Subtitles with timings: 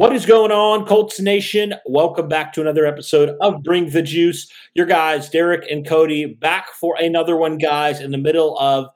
[0.00, 1.74] What is going on, Colts Nation?
[1.84, 4.50] Welcome back to another episode of Bring the Juice.
[4.72, 8.88] Your guys, Derek and Cody, back for another one, guys, in the middle of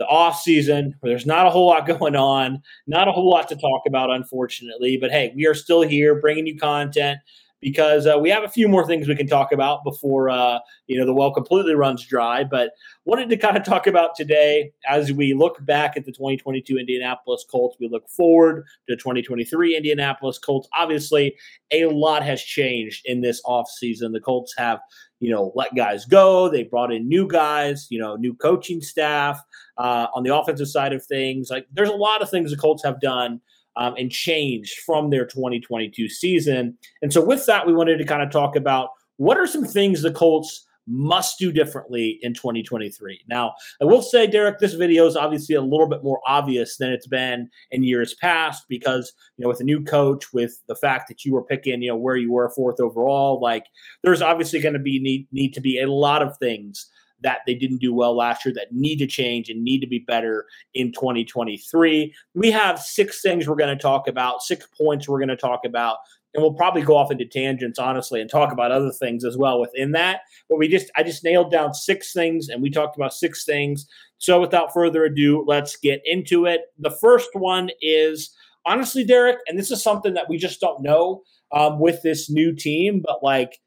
[0.00, 3.48] the off season where there's not a whole lot going on, not a whole lot
[3.50, 4.96] to talk about, unfortunately.
[5.00, 7.20] But hey, we are still here bringing you content
[7.60, 10.98] because uh, we have a few more things we can talk about before uh, you
[10.98, 12.44] know the well completely runs dry.
[12.44, 12.72] But
[13.04, 17.44] wanted to kind of talk about today as we look back at the 2022 Indianapolis
[17.50, 17.76] Colts.
[17.80, 20.68] We look forward to 2023 Indianapolis Colts.
[20.76, 21.36] Obviously,
[21.70, 24.12] a lot has changed in this offseason.
[24.12, 24.80] The Colts have
[25.20, 26.48] you know let guys go.
[26.48, 27.86] They brought in new guys.
[27.90, 29.42] You know, new coaching staff
[29.76, 31.50] uh, on the offensive side of things.
[31.50, 33.40] Like there's a lot of things the Colts have done
[33.78, 36.76] um, and changed from their 2022 season.
[37.00, 40.02] And so, with that, we wanted to kind of talk about what are some things
[40.02, 43.20] the Colts must do differently in 2023.
[43.28, 46.90] Now, I will say, Derek, this video is obviously a little bit more obvious than
[46.90, 51.08] it's been in years past because, you know, with a new coach, with the fact
[51.08, 53.66] that you were picking, you know, where you were fourth overall, like
[54.02, 56.86] there's obviously going to be need, need to be a lot of things
[57.22, 59.98] that they didn't do well last year that need to change and need to be
[60.00, 62.14] better in 2023.
[62.34, 65.60] We have six things we're going to talk about, six points we're going to talk
[65.64, 65.98] about,
[66.34, 69.60] and we'll probably go off into tangents honestly and talk about other things as well
[69.60, 70.20] within that.
[70.48, 73.86] But we just I just nailed down six things and we talked about six things.
[74.18, 76.62] So without further ado, let's get into it.
[76.78, 78.34] The first one is
[78.66, 82.54] honestly Derek, and this is something that we just don't know um, with this new
[82.54, 83.58] team, but like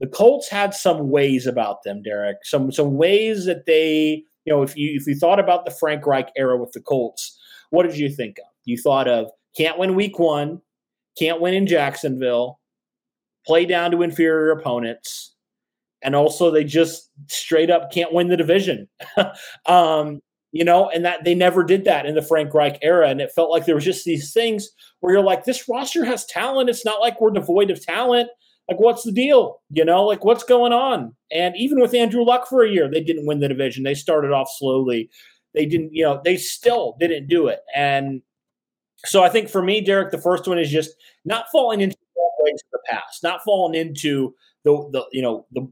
[0.00, 2.38] the Colts had some ways about them, Derek.
[2.42, 6.06] Some some ways that they, you know, if you if you thought about the Frank
[6.06, 7.38] Reich era with the Colts,
[7.68, 8.46] what did you think of?
[8.64, 10.60] You thought of can't win week one,
[11.18, 12.60] can't win in Jacksonville,
[13.46, 15.34] play down to inferior opponents,
[16.02, 18.88] and also they just straight up can't win the division.
[19.66, 20.20] um,
[20.52, 23.08] you know, and that they never did that in the Frank Reich era.
[23.08, 24.68] And it felt like there was just these things
[24.98, 26.68] where you're like, this roster has talent.
[26.68, 28.28] It's not like we're devoid of talent
[28.70, 29.60] like what's the deal?
[29.70, 31.14] You know like what's going on?
[31.30, 33.84] And even with andrew luck for a year they didn't win the division.
[33.84, 35.10] They started off slowly.
[35.54, 37.60] They didn't you know they still didn't do it.
[37.74, 38.22] And
[39.06, 40.90] so i think for me derek the first one is just
[41.24, 41.96] not falling into
[42.72, 45.66] the past not falling into the the you know the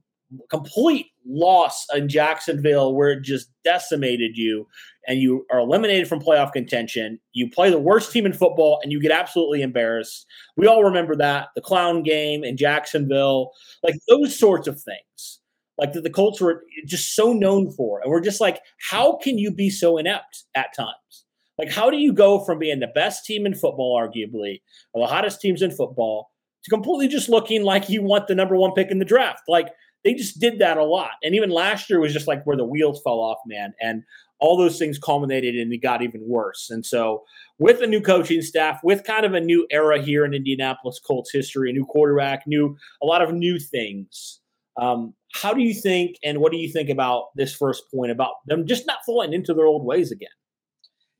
[0.50, 4.66] complete loss in Jacksonville where it just decimated you
[5.08, 7.18] and you are eliminated from playoff contention.
[7.32, 10.26] You play the worst team in football and you get absolutely embarrassed.
[10.56, 13.52] We all remember that the clown game in Jacksonville,
[13.82, 15.40] like those sorts of things.
[15.78, 18.00] Like that the Colts were just so known for.
[18.00, 18.60] And we're just like,
[18.90, 21.24] how can you be so inept at times?
[21.56, 24.60] Like, how do you go from being the best team in football, arguably,
[24.92, 26.30] or the hottest teams in football,
[26.64, 29.42] to completely just looking like you want the number one pick in the draft?
[29.48, 29.68] Like,
[30.04, 31.12] they just did that a lot.
[31.22, 33.72] And even last year was just like where the wheels fell off, man.
[33.80, 34.04] And
[34.40, 36.70] all those things culminated and it got even worse.
[36.70, 37.24] And so,
[37.58, 41.32] with a new coaching staff, with kind of a new era here in Indianapolis Colts
[41.32, 44.40] history, a new quarterback, new a lot of new things.
[44.80, 48.34] Um, how do you think, and what do you think about this first point about
[48.46, 50.28] them just not falling into their old ways again?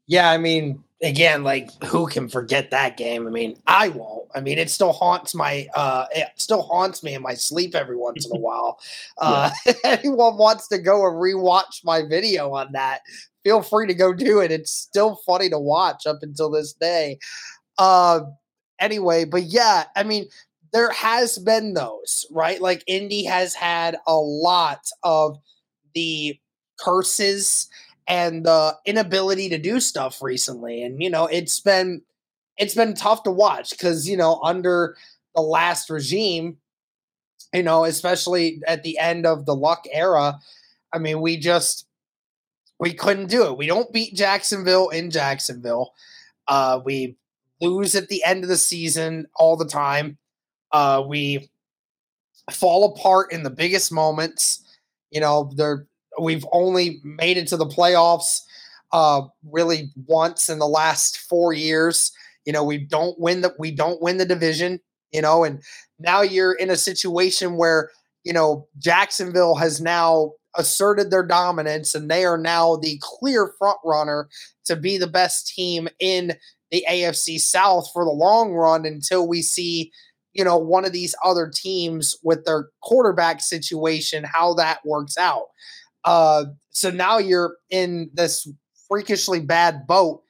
[0.09, 3.27] Yeah, I mean, again, like who can forget that game?
[3.27, 4.29] I mean, I won't.
[4.35, 7.97] I mean, it still haunts my uh it still haunts me in my sleep every
[7.97, 8.81] once in a while.
[9.21, 9.51] Uh
[9.85, 13.01] anyone wants to go and rewatch my video on that,
[13.45, 14.51] feel free to go do it.
[14.51, 17.19] It's still funny to watch up until this day.
[17.79, 18.21] Uh
[18.81, 20.27] anyway, but yeah, I mean,
[20.73, 22.61] there has been those, right?
[22.61, 25.39] Like Indy has had a lot of
[25.95, 26.39] the
[26.81, 27.69] curses
[28.09, 30.83] and the inability to do stuff recently.
[30.83, 32.03] And you know, it's been
[32.57, 34.97] it's been tough to watch because you know under
[35.37, 36.57] the last regime,
[37.53, 40.39] you know, especially at the end of the Luck era,
[40.93, 41.87] I mean, we just
[42.81, 43.59] we couldn't do it.
[43.59, 45.93] We don't beat Jacksonville in Jacksonville.
[46.47, 47.17] Uh, we
[47.61, 50.17] lose at the end of the season all the time.
[50.73, 51.51] Uh, we
[52.51, 54.65] fall apart in the biggest moments.
[55.11, 55.88] You know, there
[56.21, 58.41] we've only made it to the playoffs
[58.93, 62.11] uh, really once in the last four years.
[62.45, 64.81] You know, we don't win the we don't win the division.
[65.13, 65.63] You know, and
[65.99, 67.91] now you're in a situation where
[68.25, 73.79] you know Jacksonville has now asserted their dominance and they are now the clear front
[73.85, 74.29] runner
[74.65, 76.33] to be the best team in
[76.71, 79.93] the AFC South for the long run until we see
[80.33, 85.47] you know one of these other teams with their quarterback situation how that works out
[86.09, 88.49] uh so now you're in this
[88.89, 90.23] freakishly bad boat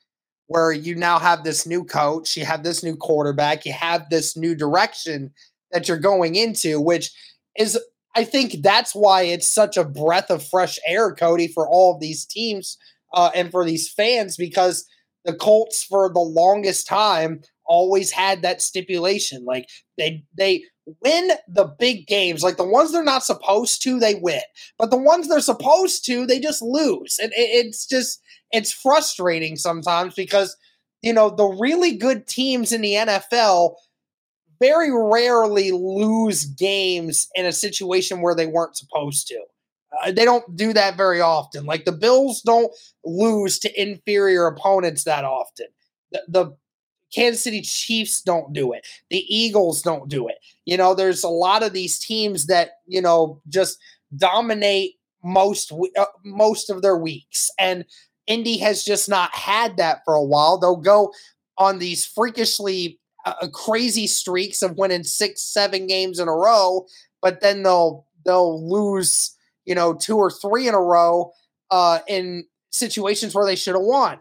[0.46, 4.36] where you now have this new coach you have this new quarterback you have this
[4.36, 5.30] new direction
[5.70, 7.10] that you're going into which
[7.58, 7.78] is
[8.19, 12.00] I think that's why it's such a breath of fresh air, Cody, for all of
[12.00, 12.76] these teams
[13.14, 14.84] uh, and for these fans because
[15.25, 19.44] the Colts, for the longest time, always had that stipulation.
[19.44, 19.66] Like
[19.98, 20.64] they they
[21.02, 24.40] win the big games, like the ones they're not supposed to, they win,
[24.79, 28.20] but the ones they're supposed to, they just lose, and it, it's just
[28.50, 30.56] it's frustrating sometimes because
[31.02, 33.75] you know the really good teams in the NFL
[34.61, 39.40] very rarely lose games in a situation where they weren't supposed to.
[40.02, 41.64] Uh, they don't do that very often.
[41.64, 42.73] Like the Bills don't
[43.05, 45.67] lose to inferior opponents that often.
[46.11, 46.56] The, the
[47.14, 48.87] Kansas City Chiefs don't do it.
[49.10, 50.37] The Eagles don't do it.
[50.64, 53.78] You know, there's a lot of these teams that, you know, just
[54.16, 54.94] dominate
[55.25, 57.84] most uh, most of their weeks and
[58.28, 60.58] Indy has just not had that for a while.
[60.58, 61.12] They'll go
[61.56, 66.87] on these freakishly uh, crazy streaks of winning six, seven games in a row,
[67.20, 69.34] but then they'll they'll lose,
[69.64, 71.32] you know, two or three in a row
[71.70, 74.19] uh, in situations where they should have won.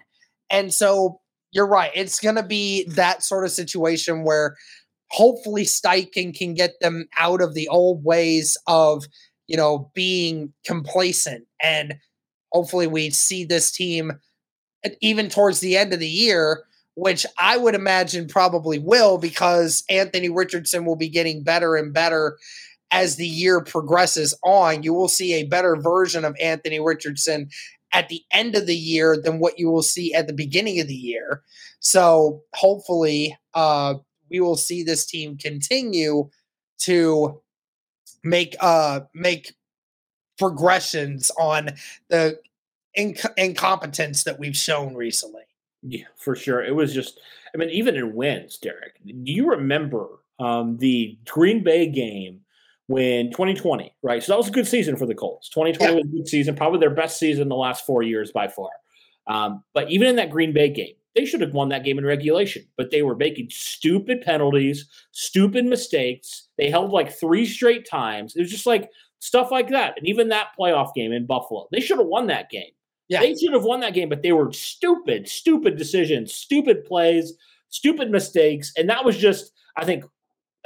[0.49, 1.19] And so
[1.57, 1.91] you're right.
[1.95, 4.55] It's going to be that sort of situation where
[5.09, 9.05] hopefully Steichen can get them out of the old ways of,
[9.47, 11.45] you know, being complacent.
[11.61, 11.95] And
[12.53, 14.13] hopefully we see this team
[15.01, 16.63] even towards the end of the year
[16.97, 22.39] which I would imagine probably will because Anthony Richardson will be getting better and better
[22.89, 24.81] as the year progresses on.
[24.81, 27.49] You will see a better version of Anthony Richardson
[27.93, 30.87] at the end of the year than what you will see at the beginning of
[30.87, 31.41] the year.
[31.79, 33.95] So hopefully, uh,
[34.29, 36.29] we will see this team continue
[36.79, 37.41] to
[38.23, 39.53] make uh make
[40.37, 41.69] progressions on
[42.09, 42.39] the
[42.97, 45.43] inc- incompetence that we've shown recently.
[45.81, 46.63] Yeah, for sure.
[46.63, 47.19] It was just,
[47.53, 50.07] I mean, even in wins, Derek, do you remember
[50.39, 52.41] um, the Green Bay game
[52.87, 54.23] when 2020, right?
[54.23, 55.49] So that was a good season for the Colts.
[55.49, 55.97] 2020 yeah.
[55.99, 58.69] was a good season, probably their best season in the last four years by far.
[59.27, 62.05] Um, but even in that Green Bay game, they should have won that game in
[62.05, 66.47] regulation, but they were making stupid penalties, stupid mistakes.
[66.57, 68.35] They held like three straight times.
[68.35, 69.95] It was just like stuff like that.
[69.97, 72.71] And even that playoff game in Buffalo, they should have won that game.
[73.09, 73.21] Yeah.
[73.21, 77.33] They should have won that game, but they were stupid, stupid decisions, stupid plays,
[77.69, 78.71] stupid mistakes.
[78.77, 80.03] And that was just, I think,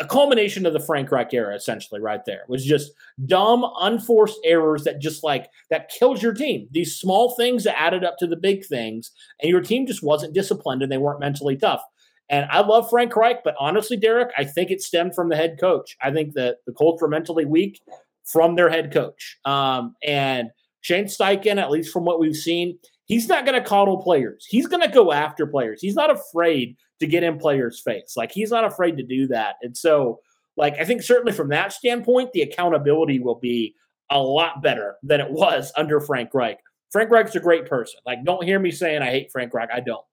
[0.02, 2.42] a culmination of the Frank Reich era, essentially, right there.
[2.48, 2.92] Was just
[3.26, 6.68] dumb, unforced errors that just like that kills your team.
[6.72, 10.34] These small things that added up to the big things, and your team just wasn't
[10.34, 11.84] disciplined and they weren't mentally tough.
[12.30, 15.58] And I love Frank Reich, but honestly, Derek, I think it stemmed from the head
[15.60, 15.96] coach.
[16.02, 17.80] I think that the Colts were mentally weak
[18.24, 19.38] from their head coach.
[19.46, 22.80] Um, and Shane Steichen, at least from what we've seen,
[23.12, 24.46] he's not going to coddle players.
[24.50, 25.82] He's going to go after players.
[25.82, 28.14] He's not afraid to get in players' face.
[28.16, 29.56] Like he's not afraid to do that.
[29.62, 30.22] And so,
[30.56, 33.76] like I think certainly from that standpoint, the accountability will be
[34.10, 36.60] a lot better than it was under Frank Reich.
[36.90, 38.00] Frank Reich's a great person.
[38.06, 39.70] Like, don't hear me saying I hate Frank Reich.
[39.74, 40.06] I don't.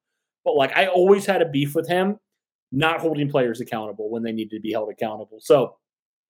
[0.44, 2.18] But like, I always had a beef with him,
[2.72, 5.38] not holding players accountable when they need to be held accountable.
[5.40, 5.76] So,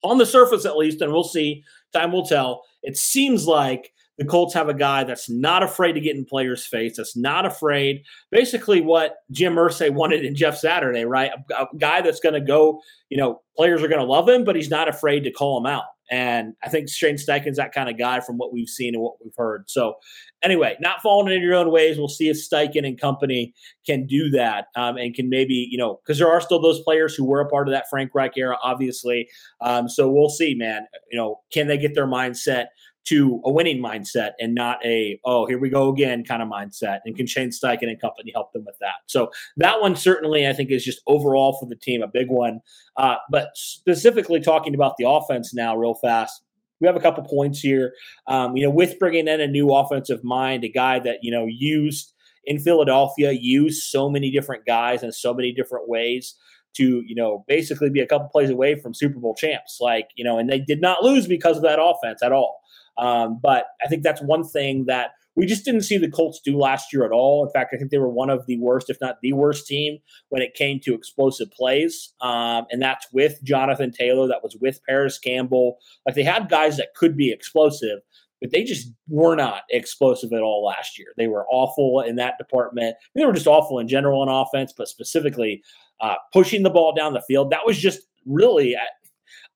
[0.03, 1.65] on the surface, at least, and we'll see.
[1.95, 2.65] Time will tell.
[2.83, 6.67] It seems like the Colts have a guy that's not afraid to get in players'
[6.67, 8.03] face, that's not afraid.
[8.31, 11.31] Basically, what Jim Irsay wanted in Jeff Saturday, right?
[11.51, 14.45] A, a guy that's going to go, you know, players are going to love him,
[14.45, 15.85] but he's not afraid to call him out.
[16.11, 19.15] And I think Shane Steichen's that kind of guy from what we've seen and what
[19.23, 19.65] we've heard.
[19.69, 19.97] So,
[20.43, 21.99] anyway, not falling into your own ways.
[21.99, 23.53] We'll see if Steichen and company
[23.87, 27.15] can do that um, and can maybe, you know, because there are still those players
[27.15, 29.29] who were a part of that Frank Reich era, obviously.
[29.61, 30.87] Um, so we'll see, man.
[31.11, 32.67] You know, can they get their mindset
[33.09, 37.01] to a winning mindset and not a oh here we go again kind of mindset
[37.05, 38.97] and can Shane Steichen and company help them with that.
[39.07, 42.61] So that one certainly I think is just overall for the team a big one.
[42.97, 46.43] Uh, but specifically talking about the offense now real fast
[46.81, 47.95] we have a couple points here.
[48.27, 51.47] Um, you know with bringing in a new offensive mind a guy that you know
[51.47, 52.13] used
[52.45, 56.35] in Philadelphia used so many different guys in so many different ways
[56.75, 60.25] to you know basically be a couple plays away from Super Bowl champs like you
[60.25, 62.58] know and they did not lose because of that offense at all
[62.99, 66.59] um, but I think that's one thing that we just didn't see the Colts do
[66.59, 67.47] last year at all.
[67.47, 69.99] In fact, I think they were one of the worst, if not the worst team
[70.31, 72.13] when it came to explosive plays.
[72.21, 75.79] Um, and that's with Jonathan Taylor, that was with Parris Campbell.
[76.05, 78.01] Like they had guys that could be explosive,
[78.41, 81.09] but they just were not explosive at all last year.
[81.17, 82.97] They were awful in that department.
[83.15, 85.63] They were just awful in general on offense, but specifically
[86.01, 87.53] uh, pushing the ball down the field.
[87.53, 88.77] That was just really,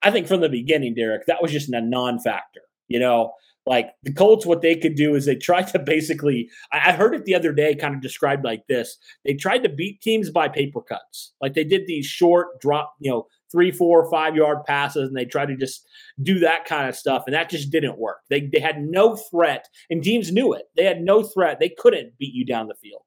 [0.00, 2.60] I think from the beginning, Derek, that was just a non factor.
[2.88, 3.32] You know,
[3.64, 7.24] like the Colts, what they could do is they tried to basically, I heard it
[7.24, 8.98] the other day kind of described like this.
[9.24, 11.32] They tried to beat teams by paper cuts.
[11.40, 15.26] Like they did these short drop, you know, three, four, five yard passes, and they
[15.26, 15.86] tried to just
[16.22, 17.24] do that kind of stuff.
[17.26, 18.20] And that just didn't work.
[18.30, 20.64] They, they had no threat, and teams knew it.
[20.76, 21.60] They had no threat.
[21.60, 23.02] They couldn't beat you down the field.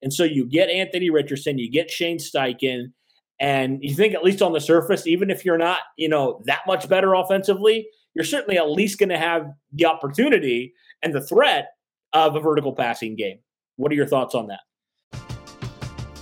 [0.00, 2.92] And so you get Anthony Richardson, you get Shane Steichen,
[3.38, 6.60] and you think at least on the surface, even if you're not, you know, that
[6.66, 11.68] much better offensively, you're certainly at least going to have the opportunity and the threat
[12.12, 13.38] of a vertical passing game.
[13.76, 14.60] What are your thoughts on that?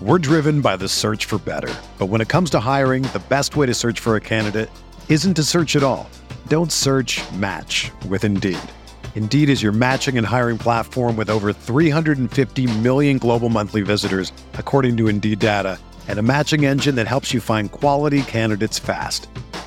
[0.01, 1.75] We're driven by the search for better.
[1.99, 4.71] But when it comes to hiring, the best way to search for a candidate
[5.09, 6.09] isn't to search at all.
[6.47, 8.61] Don't search match with Indeed.
[9.17, 14.97] Indeed is your matching and hiring platform with over 350 million global monthly visitors, according
[14.99, 19.29] to Indeed data, and a matching engine that helps you find quality candidates fast.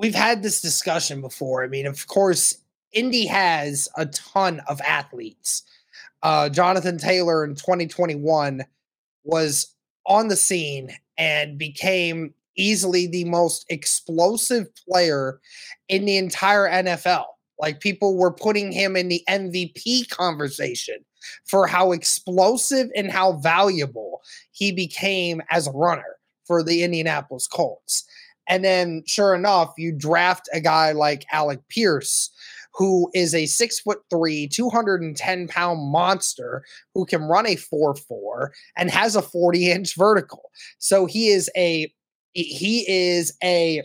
[0.00, 1.62] we've had this discussion before.
[1.62, 2.56] I mean, of course,
[2.92, 5.62] Indy has a ton of athletes.
[6.22, 8.64] Uh, Jonathan Taylor in 2021
[9.24, 9.74] was
[10.06, 15.38] on the scene and became easily the most explosive player
[15.88, 17.26] in the entire NFL.
[17.58, 20.96] Like people were putting him in the MVP conversation
[21.44, 26.16] for how explosive and how valuable he became as a runner
[26.46, 28.04] for the Indianapolis Colts.
[28.50, 32.30] And then, sure enough, you draft a guy like Alec Pierce,
[32.74, 38.52] who is a six foot three, 210 pound monster who can run a 4 4
[38.76, 40.50] and has a 40 inch vertical.
[40.78, 41.92] So he is a
[42.32, 43.82] he is a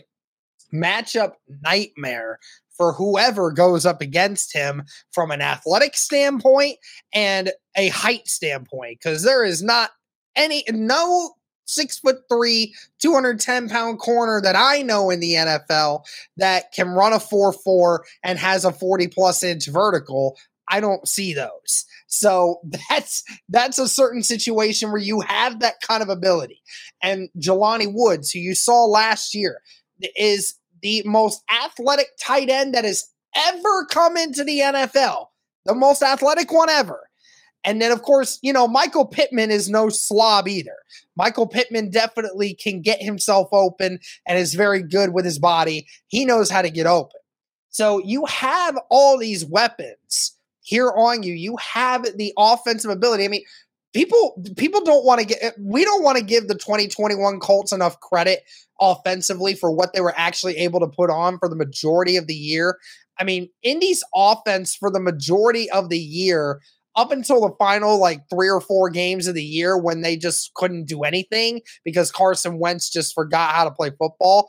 [0.74, 1.32] matchup
[1.62, 2.38] nightmare
[2.76, 6.76] for whoever goes up against him from an athletic standpoint
[7.14, 9.90] and a height standpoint because there is not
[10.34, 11.35] any no
[11.66, 16.06] six foot three, 210 pound corner that I know in the NFL
[16.38, 20.36] that can run a 4 4 and has a 40 plus inch vertical.
[20.68, 21.84] I don't see those.
[22.06, 26.62] So that's that's a certain situation where you have that kind of ability.
[27.02, 29.60] And Jelani Woods, who you saw last year,
[30.16, 35.26] is the most athletic tight end that has ever come into the NFL.
[35.64, 37.00] The most athletic one ever.
[37.64, 40.76] And then, of course, you know, Michael Pittman is no slob either.
[41.16, 45.86] Michael Pittman definitely can get himself open and is very good with his body.
[46.06, 47.20] He knows how to get open.
[47.70, 51.34] So you have all these weapons here on you.
[51.34, 53.24] You have the offensive ability.
[53.24, 53.44] I mean,
[53.92, 57.72] people people don't want to get eh, we don't want to give the 2021 Colts
[57.72, 58.44] enough credit
[58.80, 62.34] offensively for what they were actually able to put on for the majority of the
[62.34, 62.78] year.
[63.18, 66.60] I mean, Indy's offense for the majority of the year
[66.96, 70.52] up until the final like three or four games of the year when they just
[70.54, 74.48] couldn't do anything because Carson Wentz just forgot how to play football.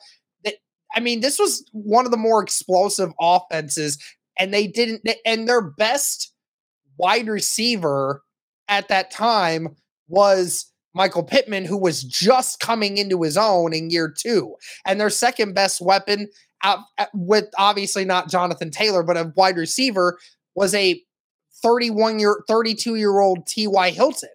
[0.95, 3.97] I mean, this was one of the more explosive offenses,
[4.39, 5.07] and they didn't.
[5.25, 6.33] And their best
[6.97, 8.23] wide receiver
[8.67, 9.75] at that time
[10.07, 14.55] was Michael Pittman, who was just coming into his own in year two.
[14.85, 16.29] And their second best weapon,
[16.63, 20.17] out, uh, with obviously not Jonathan Taylor, but a wide receiver,
[20.55, 21.01] was a
[21.61, 23.91] 31 year, 32 year old T.Y.
[23.91, 24.29] Hilton.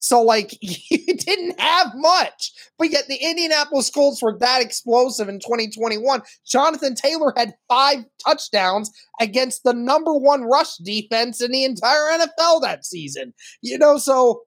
[0.00, 5.40] So, like, you didn't have much, but yet the Indianapolis Colts were that explosive in
[5.40, 6.22] 2021.
[6.46, 12.62] Jonathan Taylor had five touchdowns against the number one rush defense in the entire NFL
[12.62, 13.34] that season.
[13.60, 14.42] You know, so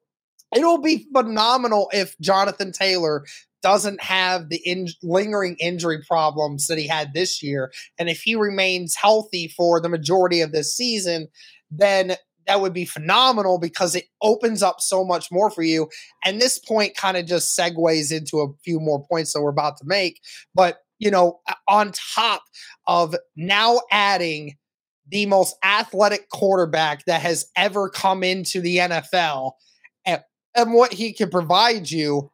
[0.55, 3.25] it'll be phenomenal if Jonathan Taylor
[3.61, 7.71] doesn't have the in- lingering injury problems that he had this year.
[7.99, 11.27] And if he remains healthy for the majority of this season,
[11.71, 12.15] then
[12.47, 15.87] that would be phenomenal because it opens up so much more for you.
[16.25, 19.77] And this point kind of just segues into a few more points that we're about
[19.77, 20.19] to make.
[20.53, 22.43] But, you know, on top
[22.87, 24.57] of now adding
[25.09, 29.51] the most athletic quarterback that has ever come into the NFL
[30.05, 30.21] and,
[30.55, 32.31] and what he can provide you,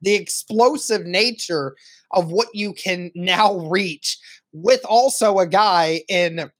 [0.00, 1.74] the explosive nature
[2.12, 4.16] of what you can now reach
[4.52, 6.50] with also a guy in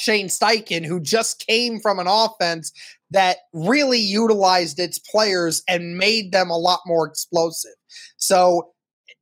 [0.00, 2.72] Shane Steichen, who just came from an offense
[3.10, 7.74] that really utilized its players and made them a lot more explosive.
[8.16, 8.72] So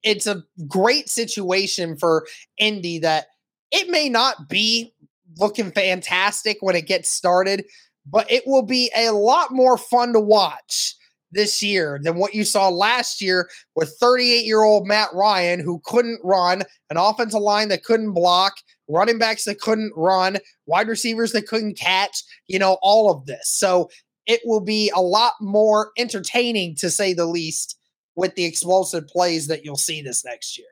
[0.03, 2.27] it's a great situation for
[2.59, 3.27] Indy that
[3.71, 4.95] it may not be
[5.39, 7.65] looking fantastic when it gets started,
[8.07, 10.95] but it will be a lot more fun to watch
[11.31, 15.81] this year than what you saw last year with 38 year old Matt Ryan, who
[15.85, 18.55] couldn't run, an offensive line that couldn't block,
[18.89, 23.49] running backs that couldn't run, wide receivers that couldn't catch, you know, all of this.
[23.49, 23.91] So
[24.27, 27.79] it will be a lot more entertaining to say the least
[28.17, 30.67] with the explosive plays that you'll see this next year.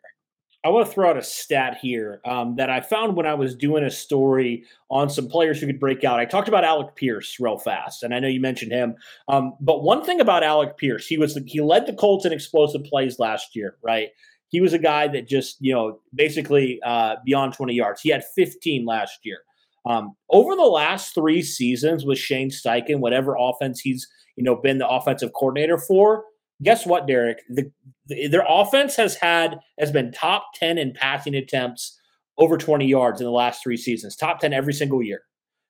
[0.67, 3.55] I want to throw out a stat here um, that I found when I was
[3.55, 6.19] doing a story on some players who could break out.
[6.19, 8.97] I talked about Alec Pierce real fast, and I know you mentioned him.
[9.29, 12.83] Um, but one thing about Alec Pierce, he was he led the Colts in explosive
[12.83, 14.09] plays last year, right?
[14.57, 18.01] He was a guy that just you know basically uh, beyond 20 yards.
[18.01, 19.37] He had 15 last year.
[19.85, 24.79] Um, over the last three seasons with Shane Steichen, whatever offense he's you know been
[24.79, 26.25] the offensive coordinator for,
[26.63, 27.43] guess what, Derek?
[27.51, 27.71] The,
[28.07, 32.01] the, their offense has had has been top ten in passing attempts
[32.39, 34.17] over twenty yards in the last three seasons.
[34.17, 35.21] Top ten every single year.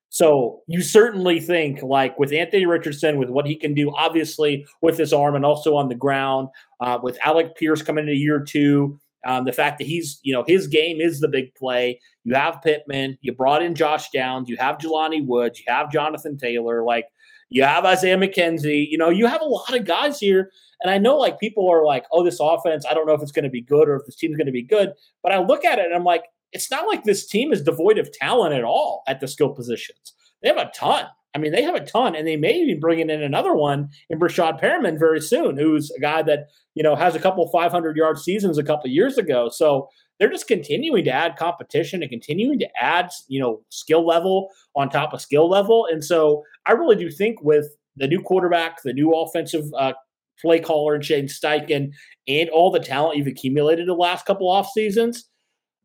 [0.09, 4.97] So you certainly think like with Anthony Richardson, with what he can do, obviously with
[4.97, 8.99] his arm and also on the ground, uh, with Alec Pierce coming into year two.
[9.25, 11.99] Um, the fact that he's, you know, his game is the big play.
[12.23, 16.37] You have Pittman, you brought in Josh Downs, you have Jelani Woods, you have Jonathan
[16.37, 17.07] Taylor, like
[17.49, 18.87] you have Isaiah McKenzie.
[18.89, 21.83] You know, you have a lot of guys here and I know like people are
[21.83, 24.05] like, oh, this offense, I don't know if it's going to be good or if
[24.05, 24.93] this team's going to be good.
[25.23, 27.97] But I look at it and I'm like, it's not like this team is devoid
[27.97, 30.13] of talent at all at the skill positions.
[30.41, 31.05] They have a ton.
[31.35, 34.19] I mean, they have a ton, and they may be bringing in another one in
[34.19, 38.17] Breshad Perriman very soon, who's a guy that you know has a couple 500 yard
[38.17, 39.49] seasons a couple years ago.
[39.49, 44.49] So they're just continuing to add competition and continuing to add you know skill level
[44.75, 45.87] on top of skill level.
[45.91, 49.93] And so I really do think with the new quarterback, the new offensive uh,
[50.41, 51.91] play caller and Shane Steichen
[52.27, 55.29] and all the talent you've accumulated the last couple off seasons,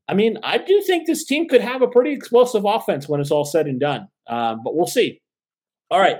[0.08, 3.30] I mean, I do think this team could have a pretty explosive offense when it's
[3.30, 4.08] all said and done.
[4.26, 5.20] Um, but we'll see.
[5.90, 6.18] All right.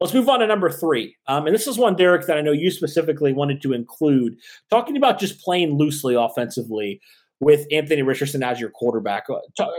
[0.00, 1.16] Let's move on to number three.
[1.26, 4.36] Um, and this is one, Derek, that I know you specifically wanted to include.
[4.70, 7.00] Talking about just playing loosely offensively
[7.38, 9.24] with Anthony Richardson as your quarterback.
[9.28, 9.70] Uh, talk,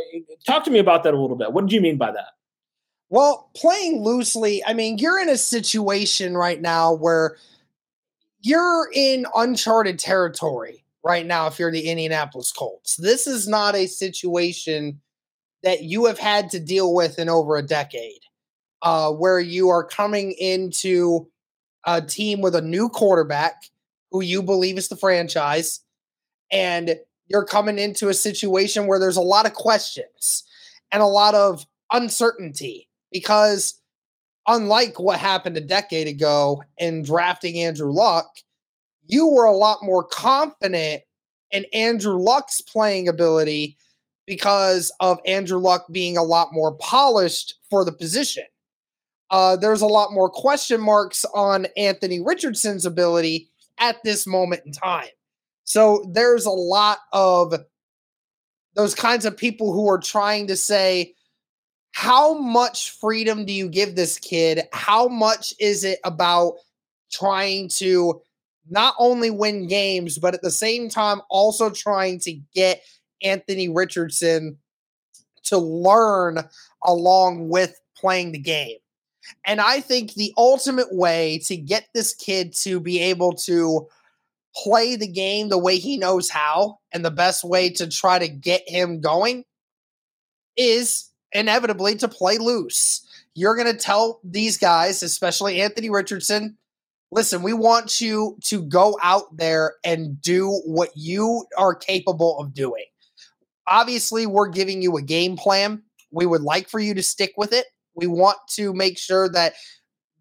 [0.45, 1.53] talk to me about that a little bit.
[1.53, 2.29] What did you mean by that?
[3.09, 7.37] Well, playing loosely, I mean, you're in a situation right now where–
[8.41, 12.95] you're in uncharted territory right now if you're the Indianapolis Colts.
[12.97, 15.01] This is not a situation
[15.63, 18.21] that you have had to deal with in over a decade,
[18.81, 21.27] uh, where you are coming into
[21.85, 23.63] a team with a new quarterback
[24.11, 25.81] who you believe is the franchise,
[26.51, 26.95] and
[27.27, 30.43] you're coming into a situation where there's a lot of questions
[30.91, 33.81] and a lot of uncertainty because
[34.47, 38.27] unlike what happened a decade ago in drafting Andrew Luck,
[39.11, 41.03] you were a lot more confident
[41.51, 43.77] in Andrew Luck's playing ability
[44.25, 48.45] because of Andrew Luck being a lot more polished for the position.
[49.29, 54.71] Uh, there's a lot more question marks on Anthony Richardson's ability at this moment in
[54.71, 55.09] time.
[55.65, 57.53] So there's a lot of
[58.75, 61.13] those kinds of people who are trying to say,
[61.91, 64.61] how much freedom do you give this kid?
[64.71, 66.53] How much is it about
[67.11, 68.21] trying to
[68.71, 72.81] not only win games, but at the same time also trying to get
[73.21, 74.57] Anthony Richardson
[75.43, 76.39] to learn
[76.83, 78.77] along with playing the game?
[79.45, 83.87] And I think the ultimate way to get this kid to be able to
[84.55, 88.27] play the game the way he knows how, and the best way to try to
[88.27, 89.43] get him going
[90.57, 93.05] is inevitably to play loose.
[93.33, 96.57] You're going to tell these guys, especially Anthony Richardson,
[97.11, 102.53] listen, we want you to go out there and do what you are capable of
[102.53, 102.85] doing.
[103.67, 105.83] Obviously, we're giving you a game plan.
[106.11, 107.65] We would like for you to stick with it.
[107.95, 109.53] We want to make sure that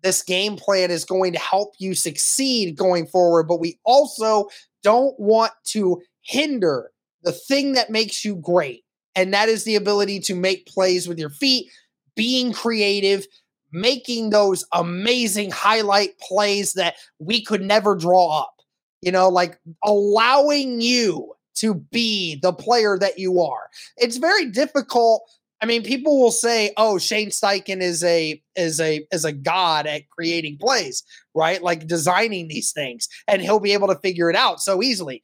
[0.02, 4.48] this game plan is going to help you succeed going forward, but we also
[4.82, 6.90] don't want to hinder
[7.22, 8.82] the thing that makes you great.
[9.14, 11.70] And that is the ability to make plays with your feet,
[12.16, 13.26] being creative,
[13.72, 18.54] making those amazing highlight plays that we could never draw up.
[19.02, 23.68] You know, like allowing you to be the player that you are.
[23.96, 25.22] It's very difficult
[25.62, 29.86] I mean, people will say, "Oh, Shane Steichen is a is a is a god
[29.86, 31.02] at creating plays,
[31.34, 31.62] right?
[31.62, 35.22] Like designing these things, and he'll be able to figure it out so easily."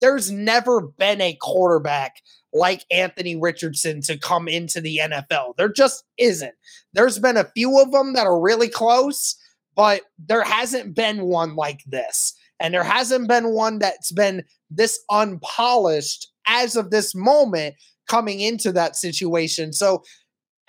[0.00, 2.16] There's never been a quarterback
[2.52, 5.56] like Anthony Richardson to come into the NFL.
[5.56, 6.54] There just isn't.
[6.92, 9.36] There's been a few of them that are really close,
[9.74, 12.34] but there hasn't been one like this.
[12.60, 17.76] And there hasn't been one that's been this unpolished as of this moment
[18.08, 19.72] coming into that situation.
[19.72, 20.02] So,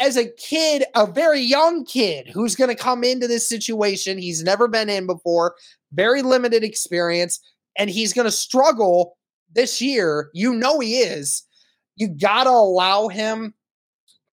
[0.02, 4.44] as a kid, a very young kid who's going to come into this situation, he's
[4.44, 5.56] never been in before,
[5.92, 7.42] very limited experience,
[7.78, 9.18] and he's going to struggle
[9.54, 10.30] this year.
[10.34, 11.44] You know, he is.
[11.96, 13.54] You got to allow him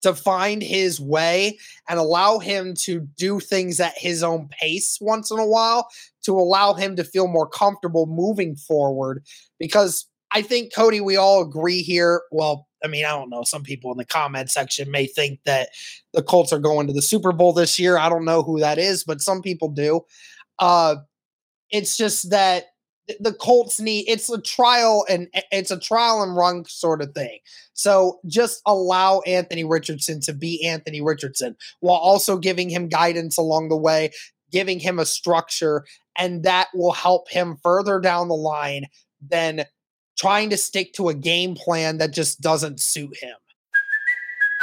[0.03, 5.31] to find his way and allow him to do things at his own pace once
[5.31, 5.89] in a while
[6.23, 9.25] to allow him to feel more comfortable moving forward
[9.59, 13.43] because I think Cody we all agree here well I mean, I don't know.
[13.43, 15.71] Some people in the comment section may think that
[16.13, 17.99] the Colts are going to the Super Bowl this year.
[17.99, 20.03] I don't know who that is, but some people do.
[20.59, 20.97] Uh,
[21.71, 22.67] it's just that
[23.21, 27.39] the Colts need it's a trial and it's a trial and run sort of thing.
[27.75, 33.69] So just allow Anthony Richardson to be Anthony Richardson while also giving him guidance along
[33.69, 34.11] the way,
[34.51, 35.85] giving him a structure,
[36.19, 38.87] and that will help him further down the line
[39.21, 39.65] than
[40.19, 43.37] trying to stick to a game plan that just doesn't suit him.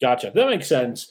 [0.00, 0.30] Gotcha.
[0.34, 1.08] That makes sense.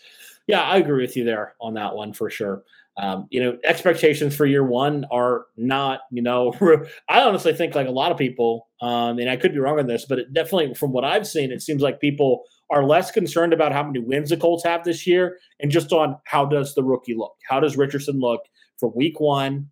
[0.48, 2.64] Yeah, I agree with you there on that one for sure.
[2.98, 6.54] Um, you know, expectations for year one are not, you know,
[7.10, 9.88] I honestly think like a lot of people, um, and I could be wrong on
[9.88, 13.54] this, but it definitely from what I've seen, it seems like people are less concerned
[13.54, 16.84] about how many wins the Colts have this year and just on how does the
[16.84, 17.34] rookie look?
[17.50, 18.42] How does Richardson look
[18.80, 19.70] from week one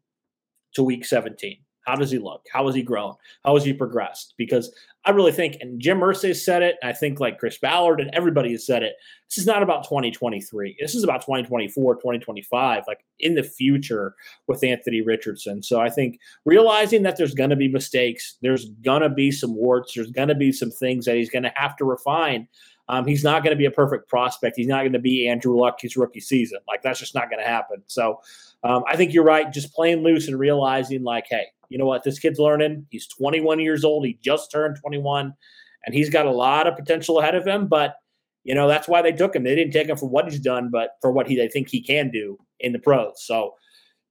[0.75, 1.57] to week 17?
[1.83, 2.45] How does he look?
[2.51, 3.15] How has he grown?
[3.43, 4.33] How has he progressed?
[4.37, 4.73] Because
[5.05, 8.09] I really think, and Jim Irsay said it, and I think like Chris Ballard and
[8.13, 8.95] everybody has said it,
[9.29, 10.77] this is not about 2023.
[10.79, 14.15] This is about 2024, 2025, like in the future
[14.47, 15.61] with Anthony Richardson.
[15.61, 19.55] So I think realizing that there's going to be mistakes, there's going to be some
[19.55, 22.47] warts, there's going to be some things that he's going to have to refine.
[22.89, 24.57] Um, he's not going to be a perfect prospect.
[24.57, 26.59] He's not going to be Andrew Luck his rookie season.
[26.67, 27.81] Like that's just not going to happen.
[27.87, 28.19] So
[28.63, 29.51] um, I think you're right.
[29.51, 32.03] Just playing loose and realizing, like, hey, you know what?
[32.03, 32.85] This kid's learning.
[32.89, 34.05] He's 21 years old.
[34.05, 35.33] He just turned 21,
[35.85, 37.67] and he's got a lot of potential ahead of him.
[37.67, 37.95] But
[38.43, 39.43] you know that's why they took him.
[39.43, 41.81] They didn't take him for what he's done, but for what he they think he
[41.81, 43.23] can do in the pros.
[43.25, 43.53] So,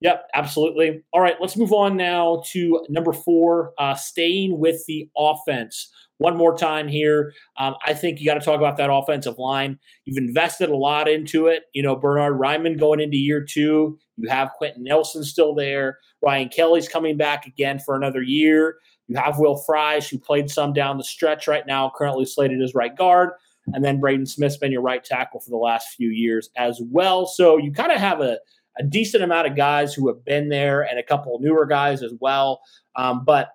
[0.02, 1.02] yep, absolutely.
[1.12, 3.72] All right, let's move on now to number four.
[3.78, 7.32] Uh, staying with the offense one more time here.
[7.58, 9.78] Um, I think you got to talk about that offensive line.
[10.04, 11.64] You've invested a lot into it.
[11.74, 13.98] You know, Bernard Raimann going into year two.
[14.16, 15.98] You have Quenton Nelson still there.
[16.22, 18.76] Ryan Kelly's coming back again for another year.
[19.08, 22.74] You have Will Fries, who played some down the stretch right now, currently slated as
[22.74, 23.30] right guard.
[23.74, 27.26] And then Braden Smith's been your right tackle for the last few years as well.
[27.26, 28.38] So you kind of have a,
[28.78, 32.12] a decent amount of guys who have been there and a couple newer guys as
[32.20, 32.60] well.
[32.96, 33.50] Um, but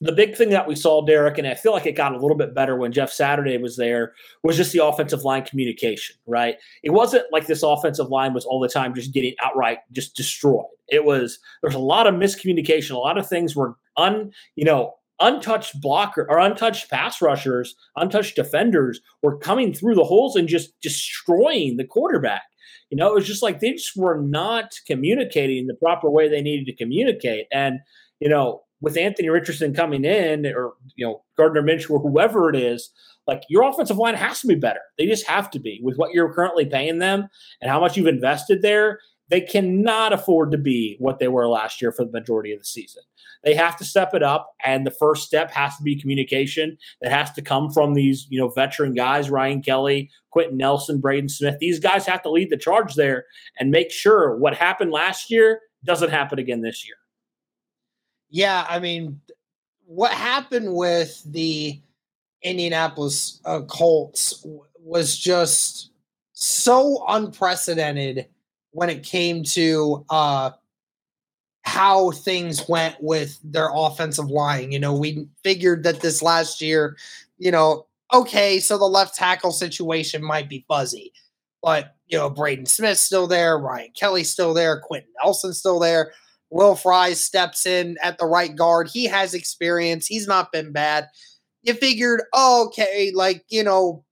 [0.00, 2.36] the big thing that we saw, Derek, and I feel like it got a little
[2.36, 6.56] bit better when Jeff Saturday was there, was just the offensive line communication, right?
[6.82, 10.66] It wasn't like this offensive line was all the time just getting outright just destroyed.
[10.88, 14.94] It was there's a lot of miscommunication, a lot of things were un, you know,
[15.18, 20.78] untouched blocker or untouched pass rushers, untouched defenders were coming through the holes and just
[20.82, 22.42] destroying the quarterback.
[22.96, 26.40] You know, it was just like they just were not communicating the proper way they
[26.40, 27.46] needed to communicate.
[27.52, 27.80] And,
[28.20, 32.56] you know, with Anthony Richardson coming in or, you know, Gardner Minshew or whoever it
[32.56, 32.90] is,
[33.26, 34.80] like your offensive line has to be better.
[34.96, 37.28] They just have to be with what you're currently paying them
[37.60, 39.00] and how much you've invested there.
[39.28, 42.64] They cannot afford to be what they were last year for the majority of the
[42.64, 43.02] season.
[43.44, 46.76] They have to step it up, and the first step has to be communication.
[47.00, 51.28] That has to come from these, you know, veteran guys: Ryan Kelly, Quenton Nelson, Braden
[51.28, 51.58] Smith.
[51.60, 53.26] These guys have to lead the charge there
[53.58, 56.96] and make sure what happened last year doesn't happen again this year.
[58.30, 59.20] Yeah, I mean,
[59.84, 61.80] what happened with the
[62.42, 64.44] Indianapolis uh, Colts
[64.80, 65.90] was just
[66.32, 68.26] so unprecedented
[68.76, 70.50] when it came to uh,
[71.62, 74.70] how things went with their offensive line.
[74.70, 76.96] You know, we figured that this last year,
[77.38, 81.12] you know, okay, so the left tackle situation might be fuzzy,
[81.62, 86.12] but you know, Braden Smith's still there, Ryan Kelly's still there, Quenton Nelson's still there.
[86.50, 88.88] Will Fries steps in at the right guard.
[88.92, 90.06] He has experience.
[90.06, 91.08] He's not been bad
[91.66, 94.04] you figured, oh, okay, like, you know,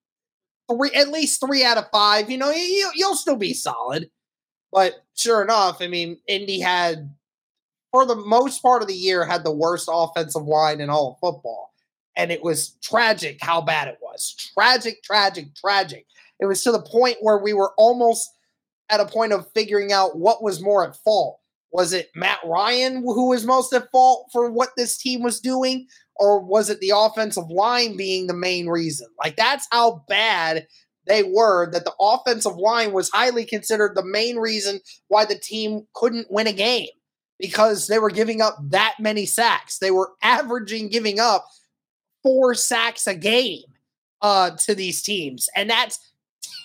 [0.68, 4.10] three, at least three out of five, you know, you, you'll still be solid.
[4.74, 7.14] But sure enough, I mean, Indy had,
[7.92, 11.20] for the most part of the year, had the worst offensive line in all of
[11.20, 11.72] football.
[12.16, 14.34] And it was tragic how bad it was.
[14.52, 16.06] Tragic, tragic, tragic.
[16.40, 18.28] It was to the point where we were almost
[18.90, 21.38] at a point of figuring out what was more at fault.
[21.70, 25.86] Was it Matt Ryan who was most at fault for what this team was doing?
[26.16, 29.08] or was it the offensive line being the main reason?
[29.22, 30.66] Like that's how bad
[31.06, 35.86] they were that the offensive line was highly considered the main reason why the team
[35.94, 36.88] couldn't win a game
[37.38, 39.78] because they were giving up that many sacks.
[39.78, 41.46] They were averaging giving up
[42.22, 43.64] four sacks a game
[44.22, 45.48] uh, to these teams.
[45.54, 45.98] And that's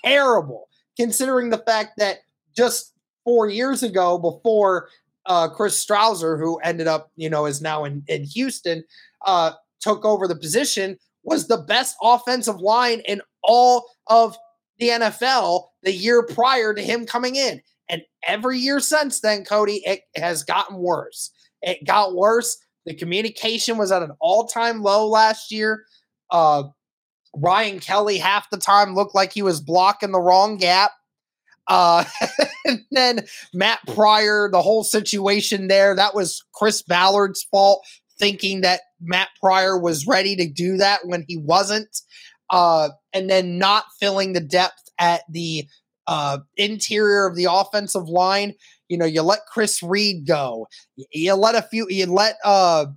[0.04, 2.19] terrible considering the fact that
[2.56, 4.89] just four years ago, before
[5.25, 8.84] uh, Chris Strausser, who ended up, you know, is now in, in Houston,
[9.25, 14.38] uh, took over the position was the best offensive line in all of
[14.80, 17.62] the NFL the year prior to him coming in.
[17.89, 21.32] And every year since then, Cody, it has gotten worse.
[21.62, 22.58] It got worse.
[22.86, 25.86] The communication was at an all time low last year.
[26.30, 26.63] Uh,
[27.36, 30.91] Ryan Kelly, half the time, looked like he was blocking the wrong gap.
[31.67, 32.04] Uh,
[32.65, 37.86] and then Matt Pryor, the whole situation there, that was Chris Ballard's fault
[38.17, 42.02] thinking that Matt Pryor was ready to do that when he wasn't,
[42.49, 45.67] uh, and then not filling the depth at the
[46.07, 48.53] uh, interior of the offensive line.
[48.87, 50.67] You know, you let Chris Reed go.
[50.95, 51.87] You let a few.
[51.89, 52.87] You let uh,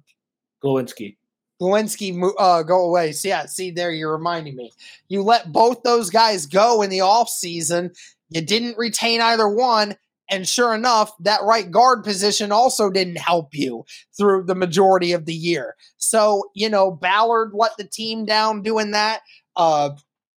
[0.64, 1.16] Glowinski.
[1.60, 3.12] Glowinski uh, go away.
[3.12, 4.72] So yeah, see there, you're reminding me.
[5.08, 7.92] You let both those guys go in the off season.
[8.30, 9.94] You didn't retain either one,
[10.30, 13.84] and sure enough, that right guard position also didn't help you
[14.16, 15.76] through the majority of the year.
[15.98, 19.20] So, you know, Ballard let the team down doing that.
[19.56, 19.90] Uh,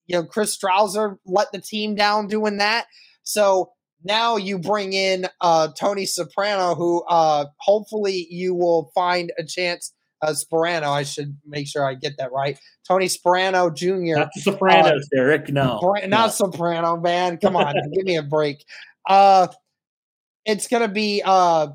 [0.08, 2.86] you know, Chris Strausser let the team down doing that.
[3.24, 3.72] So
[4.04, 9.92] now you bring in uh, Tony Soprano, who uh, hopefully you will find a chance.
[10.22, 12.58] Uh, Sparano, I should make sure I get that right.
[12.88, 14.20] Tony Sparano Jr.
[14.20, 15.50] Not the Sopranos, uh, Derek.
[15.50, 16.28] No, not no.
[16.30, 17.38] Soprano, man.
[17.38, 18.64] Come on, give me a break.
[19.08, 19.48] Uh,
[20.46, 21.68] it's going to be uh,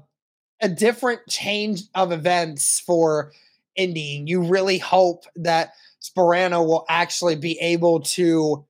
[0.63, 3.33] a different change of events for
[3.77, 4.25] Indy.
[4.27, 8.67] You really hope that Sparano will actually be able to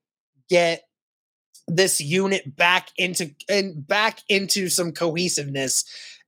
[0.49, 0.83] get
[1.69, 5.85] this unit back into and back into some cohesiveness.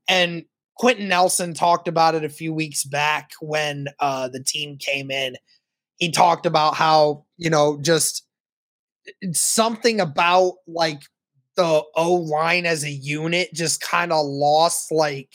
[0.08, 0.44] And
[0.76, 5.36] Quenton Nelson talked about it a few weeks back when uh, the team came in.
[5.96, 8.26] He talked about how you know just
[9.32, 11.02] something about like
[11.56, 15.28] the O line as a unit just kind of lost like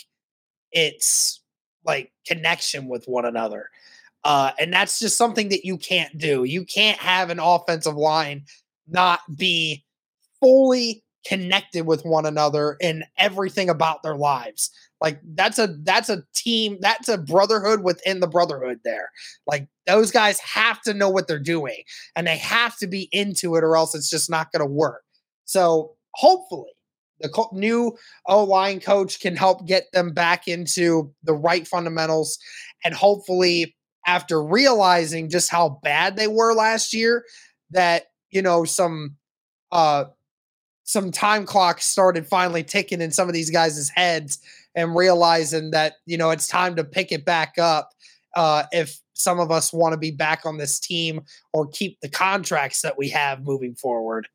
[0.72, 1.42] its
[1.86, 3.70] like connection with one another.
[4.28, 6.44] Uh, and that's just something that you can't do.
[6.44, 8.44] You can't have an offensive line
[8.86, 9.86] not be
[10.42, 14.70] fully connected with one another in everything about their lives.
[15.00, 19.12] Like that's a that's a team, that's a brotherhood within the brotherhood there.
[19.46, 21.84] Like those guys have to know what they're doing
[22.16, 25.04] and they have to be into it or else it's just not going to work.
[25.46, 26.72] So hopefully
[27.22, 32.38] the co- new O line coach can help get them back into the right fundamentals.
[32.84, 33.76] And hopefully,
[34.08, 37.24] after realizing just how bad they were last year,
[37.72, 39.18] that, you know, some,
[39.72, 40.06] uh,
[40.84, 44.40] some time clock started finally ticking in some of these guys' heads
[44.74, 47.92] and realizing that, you know, it's time to pick it back up.
[48.36, 51.22] Uh, if some of us want to be back on this team
[51.54, 54.28] or keep the contracts that we have moving forward.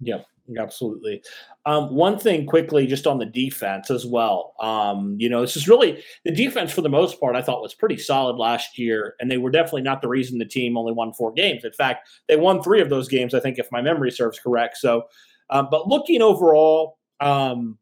[0.00, 0.22] Yeah.
[0.58, 1.22] Absolutely.
[1.64, 4.54] Um, one thing quickly, just on the defense as well.
[4.60, 7.36] Um, you know, this is really the defense for the most part.
[7.36, 10.44] I thought was pretty solid last year, and they were definitely not the reason the
[10.44, 11.64] team only won four games.
[11.64, 13.32] In fact, they won three of those games.
[13.32, 14.78] I think, if my memory serves correct.
[14.78, 15.04] So,
[15.50, 17.78] um, but looking overall, um,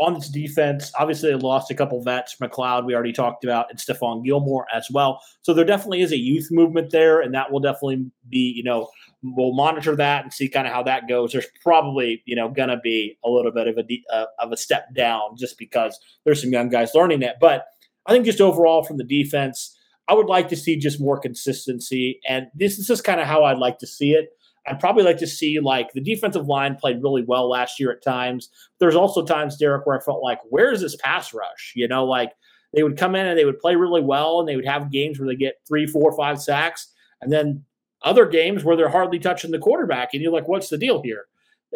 [0.00, 0.92] on this defense.
[0.98, 4.88] Obviously, they lost a couple vets, McLeod, we already talked about, and Stephon Gilmore as
[4.90, 5.20] well.
[5.42, 8.88] So there definitely is a youth movement there, and that will definitely be, you know,
[9.22, 11.32] we'll monitor that and see kind of how that goes.
[11.32, 14.56] There's probably, you know, going to be a little bit of a uh, of a
[14.56, 17.36] step down just because there's some young guys learning it.
[17.40, 17.66] But
[18.06, 19.76] I think just overall from the defense,
[20.08, 23.58] I would like to see just more consistency, and this is kind of how I'd
[23.58, 24.30] like to see it.
[24.66, 28.02] I'd probably like to see like the defensive line played really well last year at
[28.02, 28.50] times.
[28.80, 31.72] There's also times, Derek, where I felt like, where is this pass rush?
[31.74, 32.32] You know, like
[32.74, 35.18] they would come in and they would play really well and they would have games
[35.18, 36.92] where they get three, four, five sacks.
[37.20, 37.64] And then
[38.02, 40.10] other games where they're hardly touching the quarterback.
[40.12, 41.26] And you're like, what's the deal here?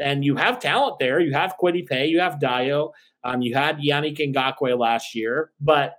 [0.03, 1.21] And you have talent there.
[1.21, 2.93] You have Kwity Paye, you have Dayo,
[3.25, 5.95] um, you had Yannick Ngakoue last year, but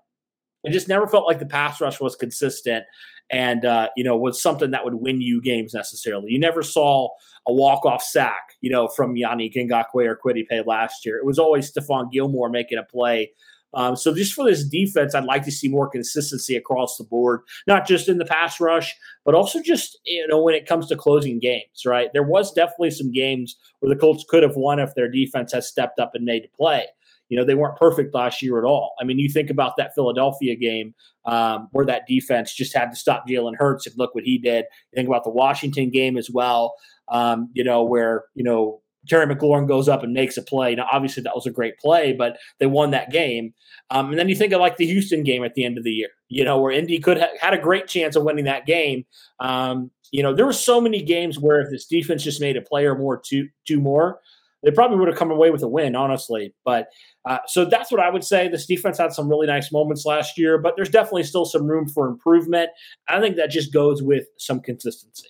[0.64, 2.86] it just never felt like the pass rush was consistent
[3.30, 6.32] and uh, you know was something that would win you games necessarily.
[6.32, 7.10] You never saw
[7.48, 11.18] a walk off sack, you know, from Yannick Ngakoue or Kwity Paye last year.
[11.18, 13.32] It was always Stephon Gilmore making a play.
[13.74, 17.42] Um, so just for this defense, I'd like to see more consistency across the board,
[17.68, 20.96] not just in the pass rush, but also just you know when it comes to
[20.96, 21.86] closing games.
[21.86, 25.52] Right, there was definitely some games where the Colts could have won if their defense
[25.54, 26.86] has stepped up and made a play.
[27.30, 28.94] You know, they weren't perfect last year at all.
[29.02, 30.94] I mean, you think about that Philadelphia game
[31.26, 34.66] um, where that defense just had to stop Jalen Hurts and look what he did.
[34.92, 36.76] You think about the Washington game as well,
[37.08, 40.76] um, you know, where, you know, Terry McLaurin goes up and makes a play.
[40.76, 43.54] Now, obviously, that was a great play, but they won that game.
[43.90, 45.92] Um, and then you think of like the Houston game at the end of the
[45.92, 49.06] year, you know, where Indy could have had a great chance of winning that game.
[49.40, 52.62] Um, you know, there were so many games where if this defense just made a
[52.62, 54.20] play or more, two, two more,
[54.64, 56.54] they probably would have come away with a win, honestly.
[56.64, 56.88] But
[57.26, 58.48] uh, so that's what I would say.
[58.48, 61.88] This defense had some really nice moments last year, but there's definitely still some room
[61.88, 62.70] for improvement.
[63.10, 65.28] I think that just goes with some consistency.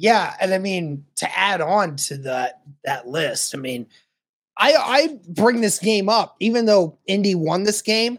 [0.00, 3.86] Yeah, and I mean to add on to that that list, I mean,
[4.56, 8.18] I I bring this game up, even though Indy won this game,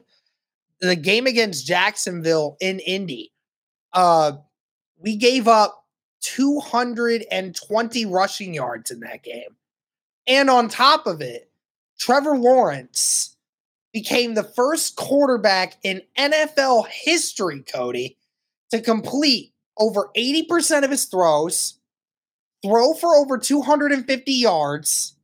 [0.79, 3.31] the game against Jacksonville in Indy,
[3.93, 4.33] uh,
[4.99, 5.87] we gave up
[6.21, 9.55] 220 rushing yards in that game.
[10.27, 11.49] And on top of it,
[11.97, 13.35] Trevor Lawrence
[13.91, 18.19] became the first quarterback in NFL history, Cody,
[18.69, 19.50] to complete
[19.81, 21.79] over 80% of his throws,
[22.63, 25.15] throw for over 250 yards,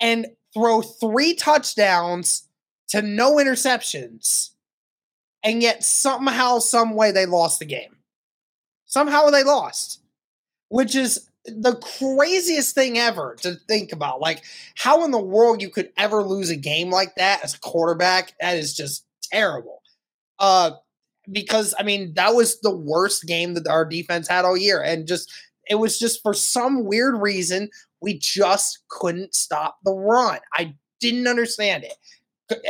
[0.00, 2.48] and throw three touchdowns
[2.88, 4.50] to no interceptions.
[5.42, 7.96] And yet somehow, some way they lost the game.
[8.86, 10.00] Somehow they lost,
[10.68, 14.20] which is the craziest thing ever to think about.
[14.20, 14.42] Like,
[14.76, 18.34] how in the world you could ever lose a game like that as a quarterback?
[18.40, 19.82] That is just terrible.
[20.38, 20.72] Uh,
[21.30, 25.06] because I mean, that was the worst game that our defense had all year, and
[25.06, 25.32] just
[25.68, 30.38] it was just for some weird reason we just couldn't stop the run.
[30.54, 31.94] I didn't understand it.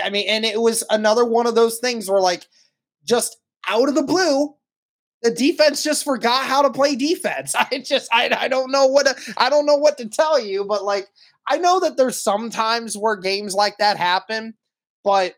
[0.02, 2.46] I mean, and it was another one of those things where like
[3.04, 3.36] just
[3.68, 4.54] out of the blue,
[5.22, 7.54] the defense just forgot how to play defense.
[7.58, 10.64] I just I, I don't know what to, I don't know what to tell you,
[10.64, 11.08] but like
[11.48, 14.54] I know that there's sometimes where games like that happen,
[15.02, 15.34] but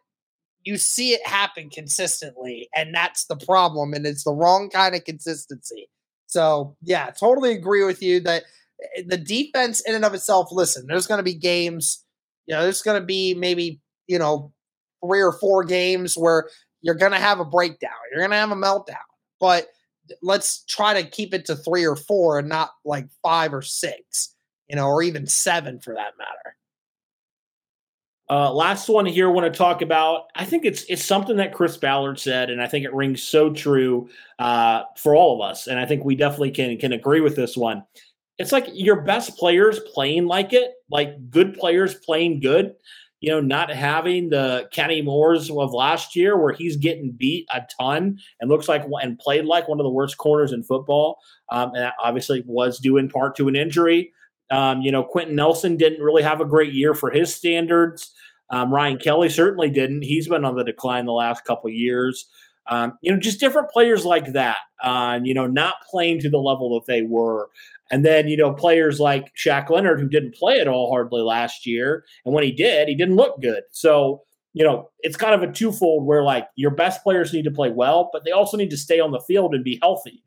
[0.64, 5.04] you see it happen consistently, and that's the problem, and it's the wrong kind of
[5.04, 5.88] consistency.
[6.26, 8.44] So yeah, totally agree with you that
[8.96, 10.48] eh, the defense in and of itself.
[10.50, 12.04] Listen, there's going to be games,
[12.46, 14.52] you know, there's going to be maybe you know
[15.04, 16.48] three or four games where
[16.80, 18.96] you're going to have a breakdown, you're going to have a meltdown
[19.42, 19.66] but
[20.22, 24.34] let's try to keep it to three or four and not like five or six,
[24.68, 26.56] you know, or even seven for that matter.
[28.32, 30.30] Uh, last one here, I want to talk about.
[30.34, 33.52] I think it's it's something that Chris Ballard said, and I think it rings so
[33.52, 35.66] true uh, for all of us.
[35.66, 37.84] And I think we definitely can can agree with this one.
[38.38, 42.74] It's like your best players playing like it, like good players playing good
[43.22, 47.62] you know, not having the Kenny Moores of last year where he's getting beat a
[47.78, 51.20] ton and looks like and played like one of the worst corners in football.
[51.48, 54.12] Um, and that obviously was due in part to an injury.
[54.50, 58.12] Um, you know, Quenton Nelson didn't really have a great year for his standards.
[58.52, 60.02] Um, Ryan Kelly certainly didn't.
[60.02, 62.26] He's been on the decline the last couple years.
[62.68, 64.58] Um, you know, just different players like that.
[64.82, 67.48] Uh, you know, not playing to the level that they were.
[67.90, 71.66] And then, you know, players like Shaq Leonard, who didn't play at all hardly last
[71.66, 72.04] year.
[72.24, 73.64] And when he did, he didn't look good.
[73.70, 74.22] So,
[74.54, 77.70] you know, it's kind of a twofold where like your best players need to play
[77.70, 80.22] well, but they also need to stay on the field and be healthy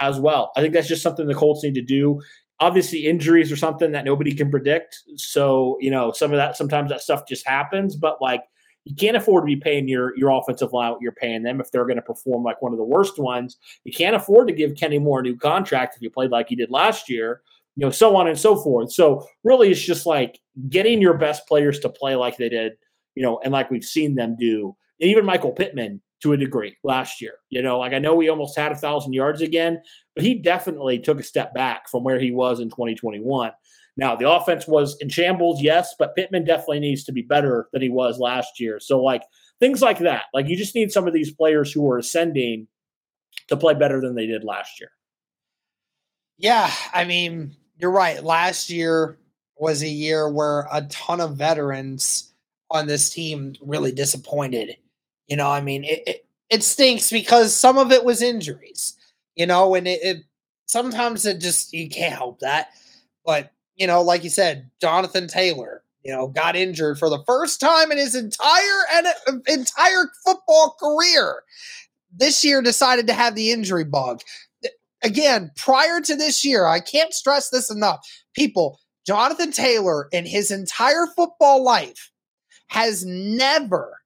[0.00, 0.52] as well.
[0.56, 2.20] I think that's just something the Colts need to do.
[2.60, 5.02] Obviously injuries are something that nobody can predict.
[5.16, 8.42] So, you know, some of that sometimes that stuff just happens, but like
[8.84, 11.70] you can't afford to be paying your your offensive line what you're paying them if
[11.70, 13.56] they're going to perform like one of the worst ones.
[13.84, 16.56] You can't afford to give Kenny Moore a new contract if you played like he
[16.56, 17.42] did last year,
[17.76, 18.92] you know, so on and so forth.
[18.92, 20.38] So really it's just like
[20.68, 22.72] getting your best players to play like they did,
[23.14, 24.76] you know, and like we've seen them do.
[25.00, 27.34] And even Michael Pittman to a degree last year.
[27.48, 29.80] You know, like I know we almost had a thousand yards again,
[30.20, 33.52] he definitely took a step back from where he was in 2021.
[33.96, 37.82] Now, the offense was in shambles, yes, but Pittman definitely needs to be better than
[37.82, 38.80] he was last year.
[38.80, 39.22] So, like
[39.58, 42.68] things like that, like you just need some of these players who are ascending
[43.48, 44.90] to play better than they did last year.
[46.38, 48.22] Yeah, I mean, you're right.
[48.22, 49.18] Last year
[49.58, 52.32] was a year where a ton of veterans
[52.70, 54.76] on this team really disappointed.
[55.26, 58.96] You know, I mean, it, it, it stinks because some of it was injuries,
[59.36, 60.16] you know, and it, it
[60.66, 62.68] sometimes it just, you can't help that.
[63.24, 67.60] But, you know, like you said, Jonathan Taylor, you know, got injured for the first
[67.60, 69.06] time in his entire and
[69.46, 71.42] entire football career.
[72.14, 74.22] This year decided to have the injury bug.
[75.02, 78.06] Again, prior to this year, I can't stress this enough.
[78.34, 82.10] People, Jonathan Taylor in his entire football life
[82.68, 84.00] has never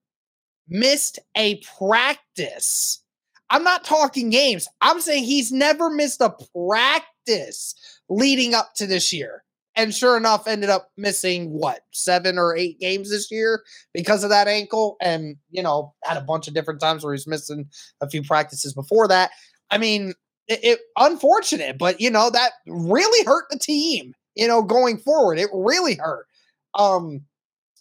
[0.68, 3.03] missed a practice.
[3.51, 4.67] I'm not talking games.
[4.81, 7.75] I'm saying he's never missed a practice
[8.09, 9.43] leading up to this year.
[9.77, 14.31] And sure enough, ended up missing what, seven or eight games this year because of
[14.31, 14.97] that ankle.
[15.01, 17.67] And, you know, had a bunch of different times where he's missing
[18.01, 19.33] a few practices before that.
[19.71, 20.15] I mean,
[20.47, 25.39] it, it unfortunate, but, you know, that really hurt the team, you know, going forward.
[25.39, 26.27] It really hurt.
[26.75, 27.23] Um,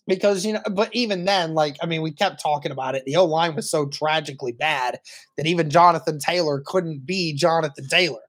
[0.07, 3.03] because you know but even then like i mean we kept talking about it.
[3.05, 4.99] The o line was so tragically bad
[5.37, 8.19] that even jonathan taylor couldn't be jonathan taylor.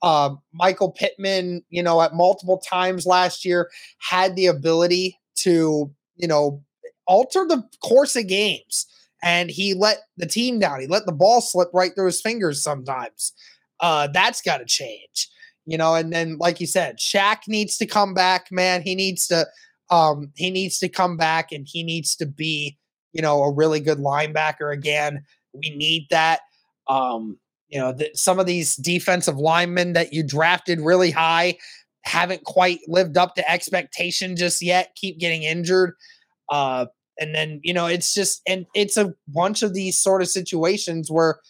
[0.00, 3.68] Uh, michael pittman you know at multiple times last year
[3.98, 6.62] had the ability to you know
[7.06, 8.86] alter the course of games.
[9.24, 10.78] And he let the team down.
[10.78, 13.32] He let the ball slip right through his fingers sometimes.
[13.80, 15.28] Uh, that's got to change
[15.64, 18.82] you know and then like you said Shaq needs to come back man.
[18.82, 19.46] He needs to
[19.90, 22.78] um, he needs to come back and he needs to be,
[23.12, 25.24] you know, a really good linebacker again.
[25.54, 26.40] We need that.
[26.88, 31.58] Um, you know, some of these defensive linemen that you drafted really high
[32.04, 35.94] haven't quite lived up to expectation just yet, keep getting injured.
[36.50, 36.86] Uh,
[37.20, 41.10] and then, you know, it's just, and it's a bunch of these sort of situations
[41.10, 41.40] where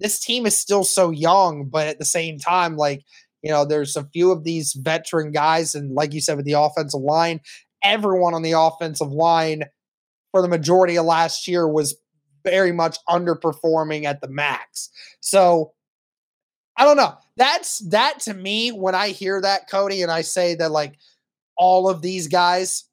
[0.00, 3.02] this team is still so young, but at the same time, like,
[3.42, 6.52] you know, there's a few of these veteran guys, and like you said, with the
[6.54, 7.40] offensive line,
[7.88, 9.64] everyone on the offensive line
[10.30, 11.96] for the majority of last year was
[12.44, 14.90] very much underperforming at the max.
[15.20, 15.72] So
[16.76, 17.16] I don't know.
[17.36, 20.98] That's that to me when I hear that Cody and I say that like
[21.56, 22.84] all of these guys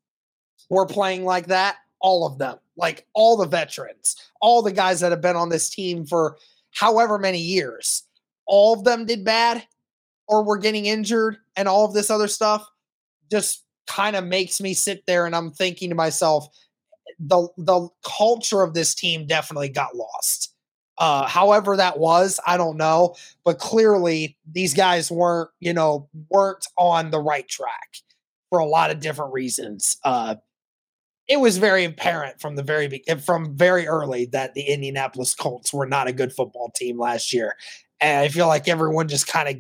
[0.70, 5.12] were playing like that, all of them, like all the veterans, all the guys that
[5.12, 6.38] have been on this team for
[6.72, 8.04] however many years,
[8.48, 9.64] all of them did bad
[10.28, 12.68] or were getting injured and all of this other stuff.
[13.30, 16.48] Just kind of makes me sit there and I'm thinking to myself,
[17.20, 20.54] the the culture of this team definitely got lost.
[20.98, 26.66] Uh, however that was, I don't know, but clearly these guys weren't, you know, weren't
[26.78, 27.98] on the right track
[28.50, 29.98] for a lot of different reasons.
[30.06, 30.36] Uh,
[31.28, 35.74] it was very apparent from the very be- from very early that the Indianapolis Colts
[35.74, 37.56] were not a good football team last year,
[38.00, 39.56] and I feel like everyone just kind of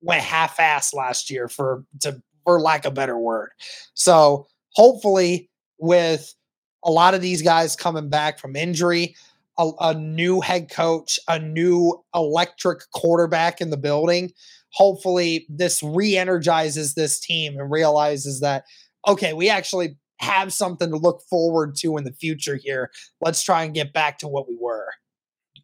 [0.00, 3.50] went half-ass last year for to for lack of better word.
[3.92, 6.34] So hopefully, with
[6.82, 9.14] a lot of these guys coming back from injury,
[9.58, 14.32] a, a new head coach, a new electric quarterback in the building,
[14.70, 18.64] hopefully this re-energizes this team and realizes that
[19.06, 22.90] okay, we actually have something to look forward to in the future here.
[23.20, 24.88] Let's try and get back to what we were.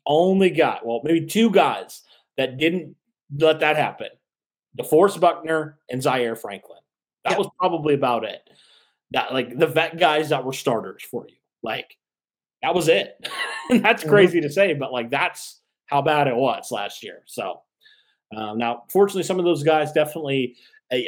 [0.07, 2.03] Only got well, maybe two guys
[2.37, 2.95] that didn't
[3.39, 4.09] let that happen.
[4.79, 6.74] DeForest Buckner and Zaire Franklin.
[7.25, 7.39] That yep.
[7.39, 8.49] was probably about it.
[9.13, 11.37] That like the vet guys that were starters for you.
[11.63, 11.97] Like
[12.63, 13.17] that was it.
[13.71, 14.11] and that's mm-hmm.
[14.11, 17.23] crazy to say, but like that's how bad it was last year.
[17.27, 17.61] So
[18.37, 20.57] um, now, fortunately, some of those guys definitely.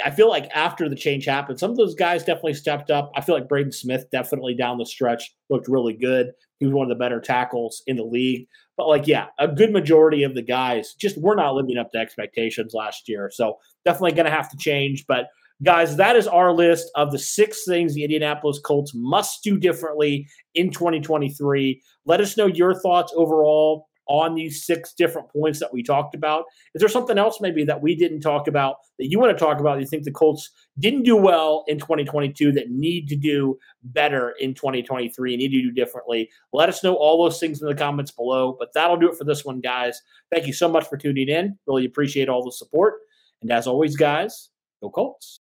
[0.05, 3.13] I feel like after the change happened, some of those guys definitely stepped up.
[3.15, 6.33] I feel like Braden Smith definitely down the stretch looked really good.
[6.59, 8.49] He was one of the better tackles in the league.
[8.77, 11.99] But like, yeah, a good majority of the guys just were not living up to
[11.99, 13.31] expectations last year.
[13.33, 15.05] So definitely going to have to change.
[15.07, 15.29] But
[15.63, 20.29] guys, that is our list of the six things the Indianapolis Colts must do differently
[20.55, 21.83] in 2023.
[22.05, 26.45] Let us know your thoughts overall on these six different points that we talked about?
[26.75, 29.59] Is there something else maybe that we didn't talk about that you want to talk
[29.59, 29.81] about?
[29.81, 34.55] You think the Colts didn't do well in 2022 that need to do better in
[34.55, 36.31] 2023, and need to do differently?
[36.53, 38.57] Let us know all those things in the comments below.
[38.59, 40.01] But that'll do it for this one, guys.
[40.31, 41.59] Thank you so much for tuning in.
[41.67, 42.95] Really appreciate all the support.
[43.43, 44.51] And as always, guys,
[44.81, 45.41] go Colts.